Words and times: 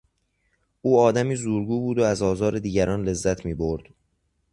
او 0.81 0.99
آدمی 0.99 1.35
زورگو 1.35 1.79
بود 1.79 1.99
و 1.99 2.03
از 2.03 2.21
آزار 2.21 2.59
دیگران 2.59 3.03
لذت 3.03 3.45
میبرد. 3.45 3.83